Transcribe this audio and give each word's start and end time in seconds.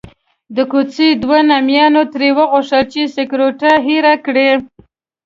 د 0.55 0.57
کوڅې 0.71 1.07
دوو 1.23 1.37
نامیانو 1.49 2.03
ترې 2.13 2.29
وغوښتل 2.37 2.83
چې 2.91 3.01
سکروټه 3.15 3.71
ایره 3.87 4.15
کړي. 4.25 4.49